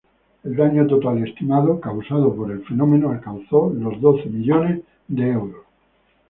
El 0.43 0.55
daño 0.55 0.87
total 0.87 1.23
estimado 1.27 1.79
causado 1.79 2.35
por 2.35 2.49
el 2.51 2.65
fenómeno 2.65 3.11
alcanzó 3.11 3.69
los 3.69 4.01
doce 4.01 4.25
millones 4.31 4.81
de 5.07 5.31
dólares. 5.33 5.61